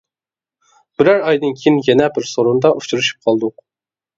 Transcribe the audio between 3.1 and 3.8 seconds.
قالدۇق.